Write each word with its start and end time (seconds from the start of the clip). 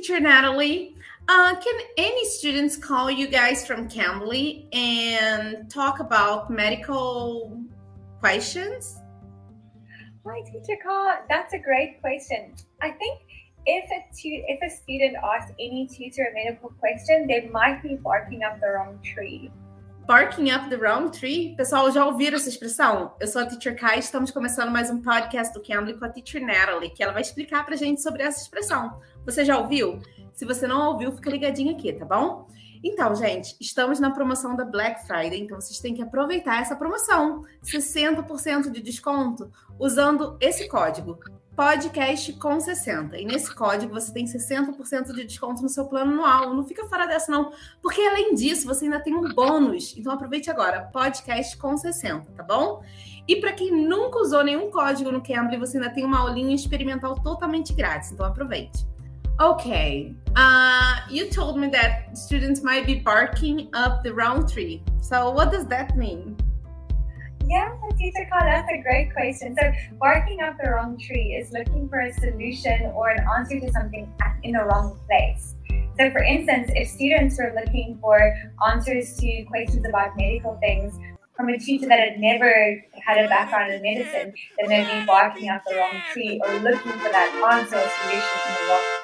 teacher 0.00 0.18
Natalie. 0.18 0.96
Uh, 1.28 1.54
can 1.56 1.78
any 1.98 2.24
students 2.24 2.74
call 2.74 3.10
you 3.10 3.28
guys 3.28 3.66
from 3.66 3.86
Cambly 3.86 4.66
and 4.74 5.70
talk 5.70 6.00
about 6.00 6.50
medical 6.50 7.60
questions? 8.18 8.96
Hi, 10.26 10.40
teacher 10.40 10.80
Carl. 10.82 11.18
That's 11.28 11.52
a 11.52 11.58
great 11.58 12.00
question. 12.00 12.54
I 12.80 12.92
think 12.92 13.20
if 13.66 13.84
a 13.90 14.00
tu- 14.16 14.44
if 14.48 14.58
a 14.62 14.74
student 14.74 15.16
asks 15.22 15.52
any 15.60 15.86
tutor 15.86 16.28
a 16.30 16.34
medical 16.34 16.70
question, 16.80 17.26
they 17.26 17.48
might 17.52 17.82
be 17.82 17.96
barking 17.96 18.42
up 18.42 18.58
the 18.58 18.68
wrong 18.68 18.98
tree. 19.04 19.50
Barking 20.10 20.50
up 20.50 20.68
the 20.68 20.76
wrong 20.76 21.08
tree? 21.08 21.54
Pessoal, 21.56 21.88
já 21.92 22.04
ouviram 22.04 22.36
essa 22.36 22.48
expressão? 22.48 23.14
Eu 23.20 23.28
sou 23.28 23.42
a 23.42 23.46
Teacher 23.46 23.78
Kai, 23.78 24.00
estamos 24.00 24.32
começando 24.32 24.68
mais 24.68 24.90
um 24.90 25.00
podcast 25.00 25.54
do 25.54 25.62
Cambly 25.62 25.96
com 25.96 26.04
a 26.04 26.08
Teacher 26.08 26.44
Natalie, 26.44 26.90
que 26.90 27.00
ela 27.00 27.12
vai 27.12 27.22
explicar 27.22 27.64
pra 27.64 27.76
gente 27.76 28.02
sobre 28.02 28.24
essa 28.24 28.42
expressão. 28.42 29.00
Você 29.24 29.44
já 29.44 29.56
ouviu? 29.56 30.00
Se 30.34 30.44
você 30.44 30.66
não 30.66 30.88
ouviu, 30.88 31.12
fica 31.12 31.30
ligadinho 31.30 31.76
aqui, 31.76 31.92
tá 31.92 32.04
bom? 32.04 32.48
Então, 32.82 33.14
gente, 33.14 33.54
estamos 33.60 34.00
na 34.00 34.10
promoção 34.10 34.56
da 34.56 34.64
Black 34.64 35.06
Friday, 35.06 35.42
então 35.42 35.60
vocês 35.60 35.78
têm 35.78 35.94
que 35.94 36.02
aproveitar 36.02 36.60
essa 36.60 36.74
promoção. 36.74 37.44
60% 37.62 38.68
de 38.68 38.82
desconto 38.82 39.48
usando 39.78 40.36
esse 40.40 40.66
código 40.66 41.20
podcast 41.54 42.32
com 42.34 42.60
60. 42.60 43.18
E 43.18 43.24
nesse 43.24 43.54
código 43.54 43.92
você 43.92 44.12
tem 44.12 44.24
60% 44.24 45.12
de 45.12 45.24
desconto 45.24 45.62
no 45.62 45.68
seu 45.68 45.84
plano 45.84 46.12
anual. 46.12 46.54
Não 46.54 46.64
fica 46.64 46.86
fora 46.86 47.06
dessa, 47.06 47.30
não. 47.30 47.52
Porque 47.82 48.00
além 48.00 48.34
disso, 48.34 48.66
você 48.66 48.84
ainda 48.84 49.00
tem 49.00 49.14
um 49.14 49.28
bônus. 49.34 49.94
Então 49.96 50.12
aproveite 50.12 50.50
agora, 50.50 50.82
podcast 50.92 51.56
com 51.56 51.76
60, 51.76 52.30
tá 52.32 52.42
bom? 52.42 52.82
E 53.28 53.36
para 53.36 53.52
quem 53.52 53.70
nunca 53.70 54.18
usou 54.18 54.42
nenhum 54.42 54.70
código 54.70 55.12
no 55.12 55.22
Cambly, 55.22 55.56
você 55.56 55.76
ainda 55.78 55.90
tem 55.90 56.04
uma 56.04 56.20
aulinha 56.20 56.54
experimental 56.54 57.14
totalmente 57.20 57.72
grátis. 57.72 58.10
Então 58.12 58.26
aproveite. 58.26 58.86
Okay. 59.40 60.14
Uh, 60.36 61.00
you 61.08 61.30
told 61.30 61.58
me 61.58 61.70
that 61.70 62.14
students 62.14 62.62
might 62.62 62.84
be 62.84 62.96
barking 62.96 63.70
up 63.72 64.02
the 64.02 64.12
wrong 64.12 64.46
tree. 64.46 64.82
So 65.00 65.30
what 65.30 65.50
does 65.50 65.66
that 65.68 65.96
mean? 65.96 66.36
That's 68.00 68.70
a 68.72 68.82
great 68.82 69.12
question. 69.12 69.56
So 69.60 69.72
barking 69.98 70.40
up 70.40 70.56
the 70.62 70.70
wrong 70.70 70.98
tree 70.98 71.36
is 71.40 71.52
looking 71.52 71.88
for 71.88 72.00
a 72.00 72.12
solution 72.14 72.92
or 72.94 73.10
an 73.10 73.26
answer 73.36 73.60
to 73.60 73.70
something 73.72 74.12
in 74.42 74.52
the 74.52 74.64
wrong 74.64 74.98
place. 75.06 75.54
So 75.98 76.10
for 76.10 76.22
instance, 76.22 76.70
if 76.74 76.88
students 76.88 77.38
were 77.38 77.52
looking 77.54 77.98
for 78.00 78.34
answers 78.66 79.16
to 79.18 79.44
questions 79.44 79.84
about 79.86 80.16
medical 80.16 80.56
things 80.60 80.98
from 81.36 81.48
a 81.50 81.58
teacher 81.58 81.86
that 81.88 81.98
had 81.98 82.18
never 82.18 82.82
had 83.06 83.24
a 83.24 83.28
background 83.28 83.72
in 83.72 83.82
medicine, 83.82 84.32
then 84.58 84.68
they'd 84.68 85.00
be 85.00 85.06
barking 85.06 85.48
up 85.48 85.62
the 85.68 85.76
wrong 85.76 86.00
tree 86.12 86.40
or 86.44 86.54
looking 86.60 86.92
for 86.92 87.10
that 87.10 87.30
answer 87.52 87.76
or 87.76 87.88
solution 88.00 88.38
in 88.48 88.54
the 88.54 88.64
wrong 88.68 88.84
place. 88.84 88.99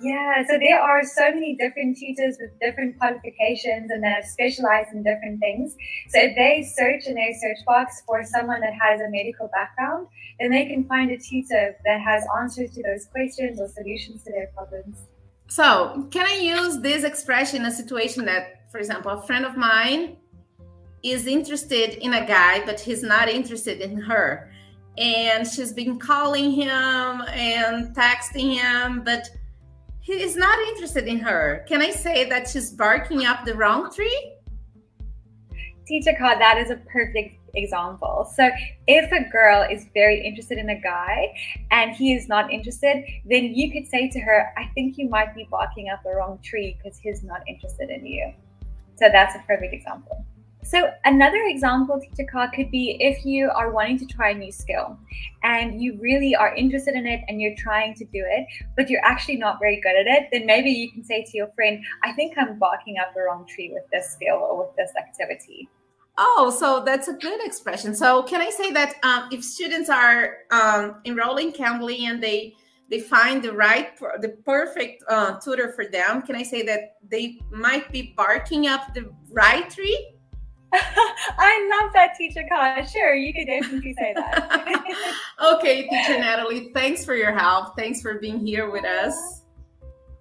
Yeah, 0.00 0.44
so 0.46 0.58
there 0.58 0.80
are 0.80 1.02
so 1.04 1.30
many 1.30 1.56
different 1.56 1.96
tutors 1.96 2.36
with 2.38 2.50
different 2.60 2.98
qualifications 2.98 3.90
and 3.90 4.02
that 4.02 4.16
have 4.16 4.24
specialized 4.24 4.92
in 4.92 5.02
different 5.02 5.40
things. 5.40 5.74
So 6.08 6.20
if 6.20 6.36
they 6.36 6.62
search 6.62 7.06
in 7.06 7.14
their 7.14 7.32
search 7.32 7.64
box 7.64 8.02
for 8.06 8.22
someone 8.22 8.60
that 8.60 8.74
has 8.74 9.00
a 9.00 9.10
medical 9.10 9.48
background, 9.48 10.08
then 10.38 10.50
they 10.50 10.66
can 10.66 10.84
find 10.84 11.10
a 11.10 11.18
tutor 11.18 11.76
that 11.84 12.00
has 12.00 12.24
answers 12.38 12.72
to 12.72 12.82
those 12.82 13.06
questions 13.06 13.58
or 13.58 13.68
solutions 13.68 14.22
to 14.24 14.32
their 14.32 14.48
problems. 14.48 14.98
So, 15.48 16.08
can 16.10 16.26
I 16.26 16.34
use 16.34 16.80
this 16.80 17.04
expression 17.04 17.60
in 17.60 17.66
a 17.66 17.70
situation 17.70 18.24
that, 18.26 18.70
for 18.70 18.78
example, 18.78 19.12
a 19.12 19.22
friend 19.22 19.46
of 19.46 19.56
mine 19.56 20.16
is 21.02 21.26
interested 21.26 22.04
in 22.04 22.14
a 22.14 22.26
guy, 22.26 22.64
but 22.66 22.80
he's 22.80 23.02
not 23.02 23.28
interested 23.28 23.80
in 23.80 23.96
her? 23.96 24.50
And 24.98 25.46
she's 25.46 25.72
been 25.72 25.98
calling 25.98 26.50
him 26.50 26.70
and 26.70 27.94
texting 27.94 28.58
him, 28.58 29.02
but 29.04 29.28
he 30.06 30.22
is 30.22 30.36
not 30.36 30.56
interested 30.68 31.08
in 31.08 31.18
her. 31.18 31.64
Can 31.68 31.82
I 31.82 31.90
say 31.90 32.28
that 32.28 32.48
she's 32.48 32.70
barking 32.70 33.26
up 33.26 33.44
the 33.44 33.54
wrong 33.54 33.92
tree? 33.92 34.34
Teacher 35.84 36.14
Carl, 36.16 36.38
that 36.38 36.58
is 36.58 36.70
a 36.70 36.76
perfect 36.76 37.34
example. 37.54 38.30
So, 38.32 38.48
if 38.86 39.10
a 39.10 39.28
girl 39.30 39.66
is 39.68 39.88
very 39.94 40.24
interested 40.24 40.58
in 40.58 40.70
a 40.70 40.80
guy 40.80 41.34
and 41.72 41.90
he 41.90 42.14
is 42.14 42.28
not 42.28 42.52
interested, 42.52 43.04
then 43.28 43.52
you 43.52 43.72
could 43.72 43.88
say 43.88 44.08
to 44.10 44.20
her, 44.20 44.52
I 44.56 44.70
think 44.74 44.96
you 44.96 45.08
might 45.08 45.34
be 45.34 45.48
barking 45.50 45.88
up 45.88 46.04
the 46.04 46.10
wrong 46.10 46.38
tree 46.40 46.78
because 46.78 46.98
he's 46.98 47.24
not 47.24 47.40
interested 47.48 47.90
in 47.90 48.06
you. 48.06 48.32
So, 48.94 49.08
that's 49.10 49.34
a 49.34 49.42
perfect 49.44 49.74
example. 49.74 50.24
So 50.66 50.90
another 51.04 51.44
example, 51.46 52.00
teacher 52.00 52.28
Carl, 52.28 52.50
could 52.52 52.72
be 52.72 52.96
if 53.00 53.24
you 53.24 53.48
are 53.50 53.70
wanting 53.70 53.98
to 54.00 54.06
try 54.06 54.30
a 54.30 54.34
new 54.34 54.50
skill 54.50 54.98
and 55.44 55.80
you 55.80 55.96
really 56.00 56.34
are 56.34 56.52
interested 56.56 56.96
in 56.96 57.06
it 57.06 57.20
and 57.28 57.40
you're 57.40 57.54
trying 57.56 57.94
to 57.94 58.04
do 58.04 58.24
it, 58.26 58.48
but 58.76 58.90
you're 58.90 59.04
actually 59.04 59.36
not 59.36 59.60
very 59.60 59.80
good 59.80 59.94
at 59.94 60.08
it, 60.08 60.28
then 60.32 60.44
maybe 60.44 60.70
you 60.70 60.90
can 60.90 61.04
say 61.04 61.22
to 61.22 61.36
your 61.36 61.52
friend, 61.54 61.84
I 62.02 62.12
think 62.14 62.36
I'm 62.36 62.58
barking 62.58 62.96
up 62.98 63.14
the 63.14 63.20
wrong 63.20 63.46
tree 63.46 63.70
with 63.72 63.84
this 63.92 64.10
skill 64.10 64.38
or 64.38 64.58
with 64.58 64.74
this 64.76 64.90
activity. 64.98 65.68
Oh, 66.18 66.50
so 66.50 66.82
that's 66.84 67.06
a 67.06 67.12
good 67.12 67.46
expression. 67.46 67.94
So 67.94 68.24
can 68.24 68.40
I 68.40 68.50
say 68.50 68.72
that 68.72 68.96
um, 69.04 69.28
if 69.30 69.44
students 69.44 69.88
are 69.88 70.38
um, 70.50 71.00
enrolling 71.04 71.52
Cambly 71.52 72.00
and 72.00 72.20
they 72.20 72.56
they 72.88 73.00
find 73.00 73.42
the 73.42 73.52
right 73.52 73.96
the 74.20 74.36
perfect 74.44 75.04
uh, 75.08 75.38
tutor 75.38 75.72
for 75.72 75.86
them, 75.86 76.22
can 76.22 76.34
I 76.34 76.42
say 76.42 76.62
that 76.62 76.96
they 77.08 77.38
might 77.50 77.92
be 77.92 78.14
barking 78.16 78.66
up 78.66 78.94
the 78.94 79.12
right 79.30 79.68
tree? 79.68 80.15
I 80.72 81.80
love 81.80 81.92
that, 81.92 82.14
teacher 82.16 82.44
Carl. 82.48 82.84
Sure, 82.86 83.14
you 83.14 83.32
could 83.32 83.46
definitely 83.46 83.94
say 83.94 84.14
that. 84.14 84.74
okay, 85.54 85.88
teacher 85.88 86.18
Natalie, 86.18 86.70
thanks 86.74 87.04
for 87.04 87.14
your 87.14 87.32
help. 87.32 87.76
Thanks 87.76 88.02
for 88.02 88.18
being 88.18 88.44
here 88.44 88.70
with 88.70 88.84
us. 88.84 89.42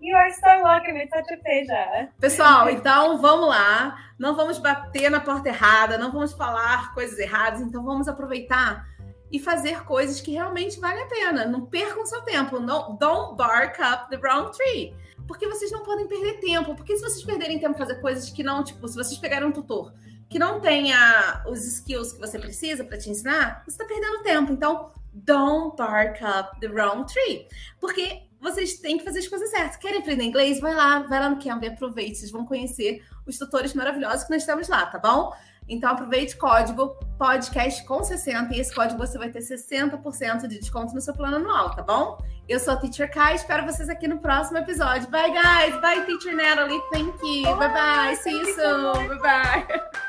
You 0.00 0.14
are 0.16 0.30
so 0.30 0.62
welcome. 0.62 0.96
It's 0.96 1.12
such 1.14 1.30
a 1.32 1.42
pleasure. 1.42 2.08
Pessoal, 2.20 2.68
então 2.68 3.18
vamos 3.18 3.48
lá. 3.48 3.98
Não 4.18 4.36
vamos 4.36 4.58
bater 4.58 5.10
na 5.10 5.20
porta 5.20 5.48
errada, 5.48 5.96
não 5.96 6.12
vamos 6.12 6.32
falar 6.34 6.92
coisas 6.94 7.18
erradas, 7.18 7.60
então 7.60 7.82
vamos 7.82 8.06
aproveitar 8.06 8.86
e 9.32 9.38
fazer 9.38 9.82
coisas 9.84 10.20
que 10.20 10.32
realmente 10.32 10.78
valem 10.78 11.02
a 11.02 11.06
pena. 11.06 11.46
Não 11.46 11.66
percam 11.66 12.04
seu 12.04 12.22
tempo. 12.22 12.60
Não, 12.60 12.96
don't 12.96 13.36
bark 13.36 13.80
up 13.80 14.10
the 14.10 14.18
wrong 14.18 14.52
tree. 14.52 14.94
Porque 15.26 15.48
vocês 15.48 15.72
não 15.72 15.82
podem 15.82 16.06
perder 16.06 16.38
tempo. 16.38 16.74
Porque 16.74 16.96
se 16.96 17.02
vocês 17.02 17.24
perderem 17.24 17.58
tempo 17.58 17.78
fazer 17.78 18.00
coisas 18.00 18.28
que 18.30 18.42
não, 18.42 18.62
tipo, 18.62 18.86
se 18.86 18.94
vocês 18.94 19.18
pegarem 19.18 19.48
um 19.48 19.52
tutor 19.52 19.92
que 20.34 20.38
não 20.40 20.58
tenha 20.58 21.44
os 21.46 21.64
skills 21.64 22.14
que 22.14 22.18
você 22.18 22.40
precisa 22.40 22.82
para 22.82 22.98
te 22.98 23.08
ensinar, 23.08 23.62
você 23.64 23.80
está 23.80 23.84
perdendo 23.84 24.20
tempo. 24.24 24.52
Então, 24.52 24.90
don't 25.12 25.76
bark 25.76 26.20
up 26.24 26.58
the 26.58 26.66
wrong 26.66 27.06
tree. 27.06 27.46
Porque 27.80 28.22
vocês 28.40 28.80
têm 28.80 28.98
que 28.98 29.04
fazer 29.04 29.20
as 29.20 29.28
coisas 29.28 29.48
certas. 29.48 29.76
Querem 29.76 30.00
aprender 30.00 30.24
inglês? 30.24 30.58
Vai 30.58 30.74
lá, 30.74 31.04
vai 31.04 31.20
lá 31.20 31.28
no 31.30 31.40
Cambly, 31.40 31.68
aproveite. 31.68 32.18
Vocês 32.18 32.32
vão 32.32 32.44
conhecer 32.44 33.00
os 33.24 33.38
tutores 33.38 33.74
maravilhosos 33.74 34.24
que 34.24 34.32
nós 34.32 34.44
temos 34.44 34.66
lá, 34.66 34.84
tá 34.86 34.98
bom? 34.98 35.32
Então 35.68 35.92
aproveite 35.92 36.36
código 36.36 36.96
podcast 37.16 37.84
com 37.84 38.02
60 38.02 38.56
e 38.56 38.58
esse 38.58 38.74
código 38.74 38.98
você 38.98 39.16
vai 39.16 39.30
ter 39.30 39.38
60% 39.38 40.48
de 40.48 40.58
desconto 40.58 40.92
no 40.96 41.00
seu 41.00 41.14
plano 41.14 41.36
anual, 41.36 41.76
tá 41.76 41.82
bom? 41.82 42.18
Eu 42.48 42.58
sou 42.58 42.74
a 42.74 42.76
Teacher 42.76 43.08
Kai, 43.08 43.36
espero 43.36 43.64
vocês 43.64 43.88
aqui 43.88 44.08
no 44.08 44.18
próximo 44.18 44.58
episódio. 44.58 45.08
Bye 45.10 45.30
guys, 45.30 45.80
bye 45.80 46.04
Teacher 46.04 46.34
Natalie, 46.34 46.80
thank 46.92 47.14
you. 47.22 47.56
Bye 47.56 47.72
bye, 47.72 48.16
see 48.16 48.36
you 48.36 48.52
soon. 48.52 49.06
Bye 49.06 49.18
bye. 49.20 49.80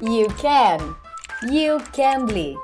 You 0.00 0.28
can. 0.38 0.96
You 1.42 1.78
can 1.92 2.24
be. 2.26 2.56